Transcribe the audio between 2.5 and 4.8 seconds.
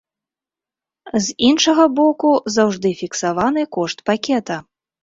заўжды фіксаваны кошт пакета.